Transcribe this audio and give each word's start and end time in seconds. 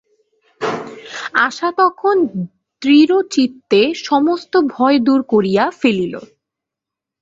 আশা 1.39 1.69
তখন 1.77 2.15
দৃঢ়চিত্তে 2.81 3.81
সমস্ত 4.03 4.53
ভয় 4.67 4.97
দূর 4.99 5.19
করিয়া 5.23 5.63
ফেলিল। 5.71 6.13